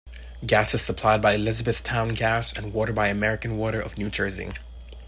Gas 0.43 0.73
is 0.73 0.81
supplied 0.81 1.21
by 1.21 1.35
Elizabethtown 1.35 2.15
Gas 2.15 2.53
and 2.53 2.73
water 2.73 2.91
by 2.91 3.09
American 3.09 3.55
Water 3.59 3.79
of 3.79 3.99
New 3.99 4.09
Jersey. 4.09 4.53